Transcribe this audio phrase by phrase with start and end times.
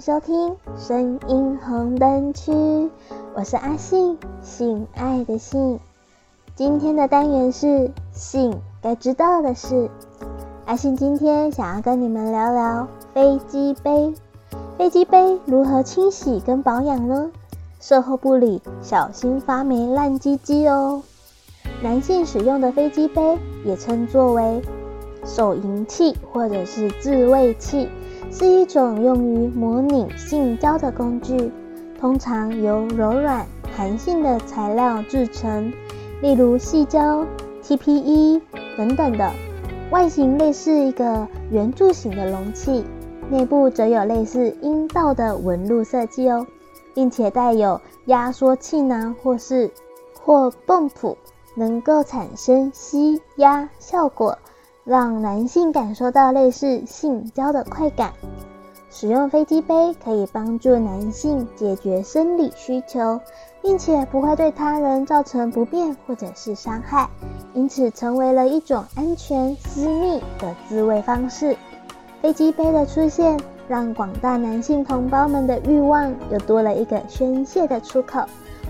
[0.00, 2.52] 收听声音红灯区，
[3.34, 5.80] 我是阿信，性爱的性。
[6.54, 9.88] 今天的单元是性该知道的事。
[10.66, 14.14] 阿信今天想要跟你们聊聊飞机杯。
[14.76, 17.30] 飞机杯如何清洗跟保养呢？
[17.80, 21.02] 售后不理，小心发霉烂鸡鸡哦。
[21.82, 24.60] 男性使用的飞机杯也称作为
[25.24, 27.88] 手淫器或者是自慰器，
[28.30, 31.50] 是一种用于模拟性交的工具，
[31.98, 35.72] 通常由柔软弹性的材料制成，
[36.20, 37.24] 例如细胶、
[37.62, 38.40] TPE
[38.76, 39.32] 等等的，
[39.90, 42.84] 外形类似一个圆柱形的容器，
[43.30, 46.46] 内部则有类似阴道的纹路设计哦，
[46.94, 49.70] 并且带有压缩气囊或是
[50.22, 51.16] 或泵浦。
[51.58, 54.36] 能够产生吸压效果，
[54.86, 58.12] 让男性感受到类似性交的快感。
[58.88, 63.20] 使用飞机杯可以帮助男性解决生理需求，
[63.60, 67.08] 并且不会对他人造成不便或者是伤害，
[67.52, 71.56] 因此成为了一种安全私密的自慰方式。
[72.22, 78.24] 飞机杯的出现，让广大男性同胞们的欲望又多了一个宣泄的出口。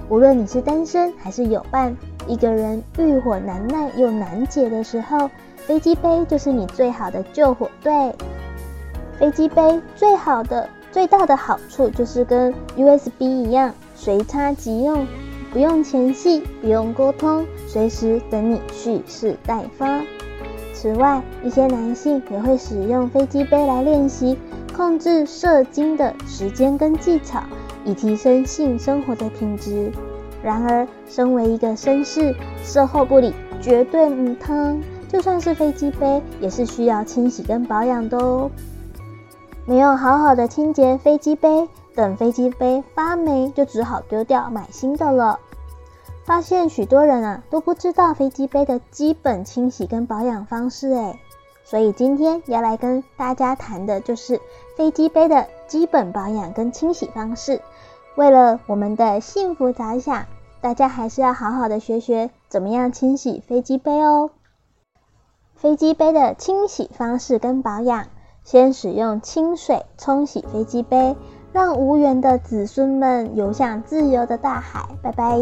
[0.08, 1.94] 无论你是单身还是有伴。
[2.26, 5.30] 一个人欲火难耐又难解的时候，
[5.66, 8.14] 飞机杯就是你最好的救火队。
[9.18, 15.04] 飞机杯最好的、最大的好处就是跟 USB 一样，随插即用，
[15.52, 20.02] 不用前戏，不用沟通，随时等你蓄势待发。
[20.72, 24.38] 此外，一些男性也会使用飞机杯来练习
[24.76, 27.42] 控制射精的时间跟技巧，
[27.84, 29.90] 以提升性生活的品质。
[30.44, 34.80] 然而，身为一个绅士，售后不理绝对唔通。
[35.08, 38.50] 就算是飞机杯，也是需要清洗跟保养的哦。
[39.64, 45.38] 没有好好的清洁飞机杯，等飞机杯发霉，就只好丢掉买新的了。
[46.24, 51.18] 发现许多人啊都不知道飞机杯的基本清洗跟保养方式诶，
[51.64, 54.40] 所以今天要来跟大家谈的就是
[54.76, 57.60] 飞机杯的基本保养跟清洗方式。
[58.16, 60.26] 为了我们的幸福着想。
[60.58, 64.30] 大家还是要好好的学学怎么样清洗飞机杯哦。
[65.66, 68.06] 飞机杯的清洗方式跟保养，
[68.44, 71.16] 先使用清水冲洗飞机杯，
[71.52, 74.86] 让无缘的子孙们游向自由的大海。
[75.02, 75.36] 拜拜。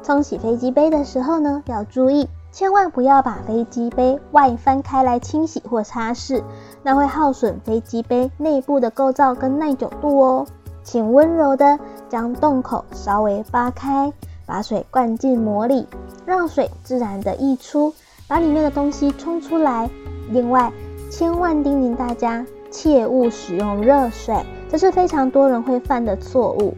[0.00, 6.44] 冲洗飞机杯的时候呢，要注意，千万不要把飞机杯外翻开来清洗或擦拭，
[6.84, 10.46] 那会耗损飞机杯内部的构造跟耐久度哦。
[10.84, 14.12] 请温柔的将洞口稍微扒开。
[14.46, 15.86] 把水灌进膜里，
[16.24, 17.92] 让水自然的溢出，
[18.28, 19.88] 把里面的东西冲出来。
[20.30, 20.70] 另外，
[21.10, 24.36] 千万叮咛大家，切勿使用热水，
[24.68, 26.74] 这是非常多人会犯的错误。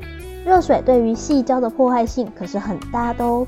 [0.46, 3.46] 热水对于细胶的破坏性可是很大的哦。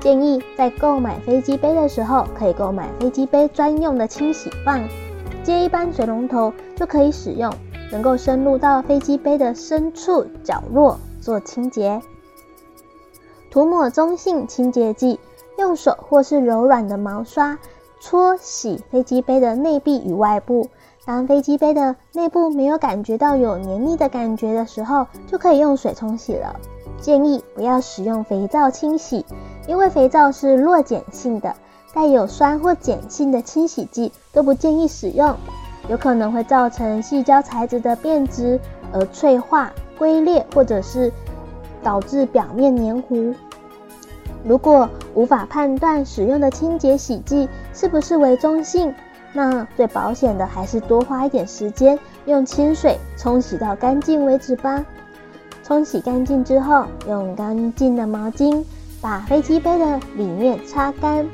[0.00, 4.82] 建议在购买飞机杯的时候，可以购买飞机杯专用的清洗棒，
[5.44, 7.52] 接一般水龙头就可以使用，
[7.92, 12.00] 能够深入到飞机杯的深处角落做清洁。
[13.50, 15.20] 涂抹中性清洁剂，
[15.60, 17.56] 用手或是柔软的毛刷
[18.00, 20.66] 搓洗飞机杯的内壁与外部。
[21.04, 26.56] 当飞机杯的内部没有感觉到有黏腻的感觉的时候，就可以用水冲洗了。
[27.00, 29.24] 建议不要使用肥皂清洗，
[29.66, 31.54] 因为肥皂是弱碱性的，
[31.94, 35.36] 带有酸或碱性的清洗剂都不建议使用，
[35.88, 38.58] 有可能会造成细胶材质的变质
[38.92, 41.12] 而脆化、龟裂，或者是。
[41.82, 43.34] 导致表面黏糊。
[44.44, 48.94] 如果无法判断使用的清洁洗剂是不是为中性，
[49.32, 54.84] 那最保险的还是多花一点时间，用清水冲洗到干净为止吧。
[55.62, 58.64] 冲洗干净之后，用干净的毛巾
[59.00, 61.26] 把飞机杯的里面擦干。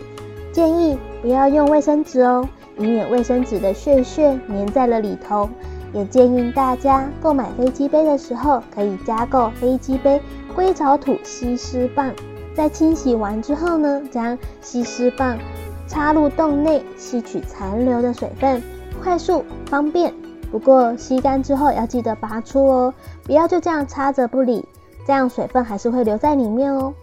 [0.52, 5.48] 建议不要用卫生纸哦，以免卫生纸的屑屑粘在了里头。
[5.92, 10.20] 也建议大家购买飞机杯的时候，可以加购飞机杯
[10.54, 12.10] 硅藻土吸湿棒。
[12.56, 15.38] 在清洗完之后呢，将吸湿棒
[15.86, 18.62] 插入洞内，吸取残留的水分，
[19.02, 20.12] 快速方便。
[20.50, 24.66] 不过吸干之后要记得拔出哦，不要就这样插着不理，
[25.06, 26.94] 这样水分还是会留在里面哦。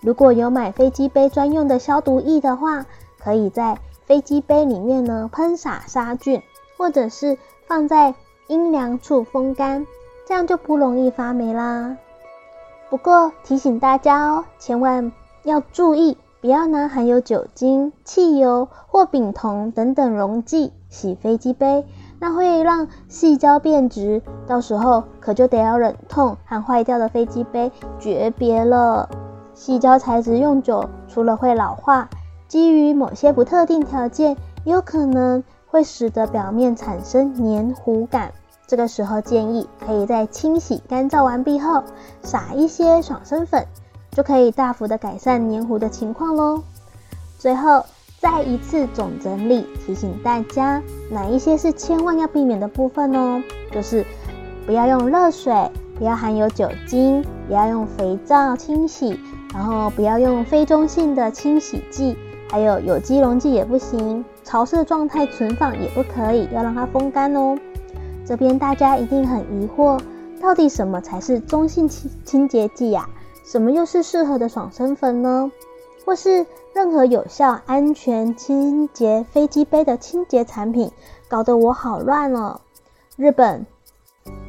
[0.00, 2.84] 如果有买飞机杯专用的消毒液的话，
[3.22, 6.42] 可以在飞机杯里面呢喷洒杀菌，
[6.76, 7.38] 或者是。
[7.68, 8.14] 放在
[8.48, 9.86] 阴凉处风干，
[10.26, 11.96] 这样就不容易发霉啦。
[12.92, 15.12] 不过提醒大家哦，千万
[15.44, 21.86] 要注意，不要拿含有酒精、汽油或丙酮等等溶剂洗飞机杯，
[22.20, 29.08] 那会让细胶变质，到时候可就得要忍痛和坏掉的飞机杯诀别了。
[29.54, 32.10] 细胶材质用久，除了会老化，
[32.46, 38.32] 基于某些不特定条件，有可能会使得表面产生黏糊感。
[38.72, 41.84] 这个时候建议可以在清洗干燥完毕后，
[42.22, 43.66] 撒一些爽身粉，
[44.12, 46.62] 就可以大幅的改善黏糊的情况喽。
[47.38, 47.84] 最后。
[48.18, 50.80] 再一次总整理，提醒大家
[51.10, 53.42] 哪一些是千万要避免的部分哦，
[53.72, 54.06] 就是
[54.64, 55.52] 不要用热水，
[55.98, 59.18] 不要含有酒精，不要用肥皂清洗，
[59.52, 62.16] 然后不要用非中性的清洗剂，
[62.48, 67.58] 还有有机溶剂也不行，潮湿的状态存放也不可以，要让它风干哦。
[68.26, 70.00] 这边大家一定很疑惑，
[70.40, 73.08] 到底什么才是中性清清洁剂呀？
[73.44, 75.50] 什么又是适合的爽身粉呢？
[76.04, 80.90] 或是任何有效、安全清洁飞机杯的清洁产品，
[81.28, 82.60] 搞得我好乱哦。
[83.16, 83.66] 日本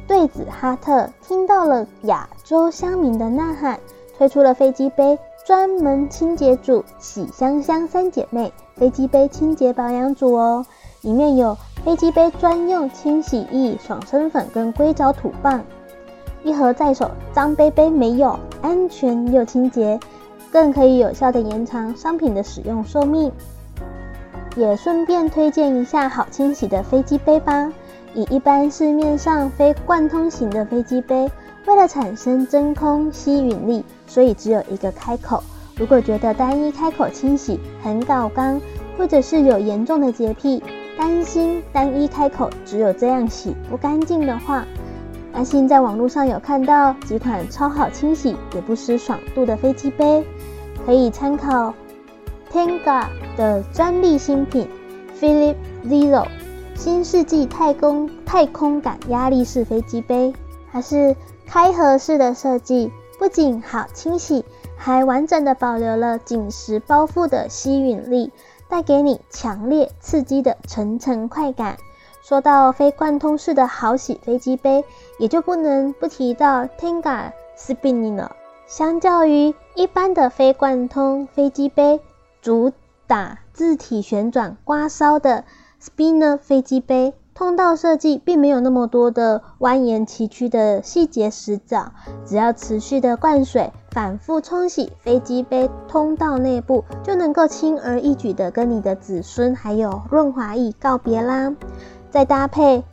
[0.06, 3.78] 对子哈特听到了亚洲乡民的呐喊，
[4.16, 10.64] 推出了飞机杯专门清洁组——喜香香三姐妹飞机杯清洁保养组哦。
[11.02, 15.62] 里面有飞机杯专用清洗液、爽身粉跟硅藻土棒，
[16.42, 20.00] 一盒在手，脏杯杯没有，安全又清洁。
[20.50, 23.30] 更可以有效地延长商品的使用寿命，
[24.56, 27.70] 也顺便推荐一下好清洗的飞机杯吧。
[28.14, 31.30] 以一般市面上非贯通型的飞机杯，
[31.66, 35.42] 为了产生真空吸引力，所以只有一个开口。
[35.76, 38.58] 如果觉得单一开口清洗很搞刚，
[38.96, 40.62] 或者是有严重的洁癖，
[40.96, 44.64] 担心单一开口只有这样洗不干净的话，
[45.32, 50.24] 阿信在网络上有看到几款超好清洗也不失爽度的飞机杯，
[50.86, 51.74] 可以参考
[52.52, 53.06] Tenga
[53.36, 54.68] 的专利新品
[55.20, 55.56] Philip
[55.86, 56.26] Zero
[56.76, 60.32] 新世纪太空太空感压力式飞机杯，
[60.70, 64.44] 它是开合式的设计，不仅好清洗，
[64.76, 68.32] 还完整的保留了紧实包覆的吸吮力，
[68.74, 71.76] 带给你强烈刺激的层层快感。
[72.24, 74.84] 说到非贯通式的好洗飞机杯，
[75.20, 78.34] 也就不能不提到 Tenga Spinning 了。
[78.66, 82.00] 相较于一般的非贯通飞机杯，
[82.42, 82.72] 主
[83.06, 85.44] 打字体旋转刮烧的
[85.80, 91.90] Spinner 飞机杯，通道设计并没有那么多的蜿蜒崎岖的细节死角，
[92.24, 101.52] 只要持续的灌水，反复冲洗飞机杯通道内部，就能够轻而易举的跟你的子孙还有润滑液告别啦。
[102.08, 102.84] 再搭配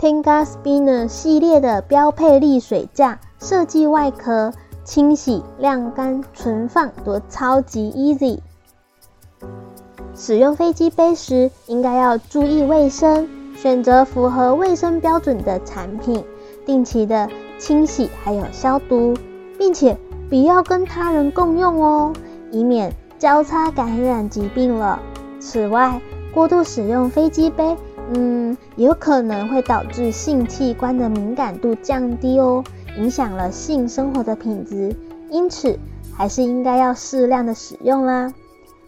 [0.00, 4.52] Tenga Spinner 系列的标配沥水架设计外壳，
[4.82, 8.40] 清洗、晾干、存放都超级 easy。
[10.16, 13.28] 使用飞机杯时，应该要注意卫生，
[13.60, 16.24] 选择符合卫生标准的产品，
[16.64, 17.28] 定期的
[17.58, 19.14] 清洗还有消毒，
[19.58, 19.98] 并且
[20.30, 22.10] 不要跟他人共用哦，
[22.50, 24.98] 以免交叉感染疾病了。
[25.40, 26.00] 此外，
[26.32, 27.76] 过度使用飞机杯。
[28.14, 32.64] 嗯，有可能会导致性器官的敏感度降低哦，
[32.96, 34.96] 影响了性生活的品质，
[35.28, 35.78] 因此
[36.16, 38.32] 还是应该要适量的使用啦。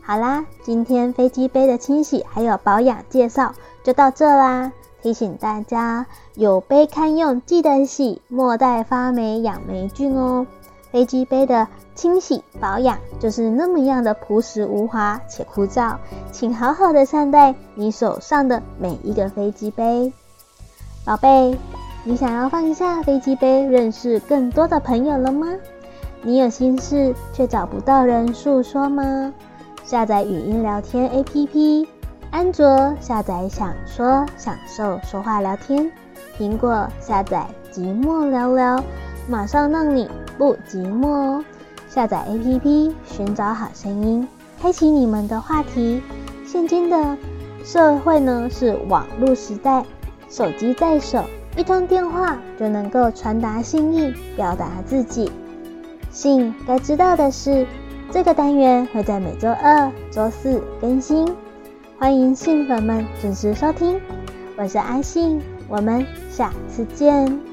[0.01, 4.73] 好啦，今天飞机杯的清洗还有保养介绍就到这啦。
[5.03, 10.47] 提醒大家，有杯堪用，记得洗，莫待发霉养霉菌哦。
[10.93, 15.97] 飞机杯的清洗保养就是那么样的朴实无华且枯燥，
[16.31, 20.13] 请好好的善待你手上的每一个飞机杯。
[21.05, 21.57] 宝贝，
[22.05, 25.49] 你想要放下飞机杯，认识更多的朋友了吗？
[26.23, 29.33] 你有心事却找不到人诉说吗？
[29.83, 31.89] 下载语音聊天 APP，
[32.33, 35.93] 安卓下载想说享受说话聊天，
[36.39, 38.83] 苹果下载寂寞聊聊，
[39.29, 40.11] 马上让你。
[40.39, 41.45] 不寂寞哦！
[41.91, 44.27] 下载 APP，寻找好声音，
[44.61, 46.03] 开启你们的话题。
[46.47, 47.19] 现今的
[47.63, 49.85] 社会呢，是网络时代，
[50.31, 51.23] 手机在手，
[51.55, 55.31] 一通电话就能够传达心意，表达自己。
[56.11, 57.67] 信该知道的事，
[58.11, 61.31] 这个单元会在每周二、周四更新，
[62.03, 64.01] 欢迎信粉们准时收听。
[64.57, 67.52] 我是阿信，我们下次见。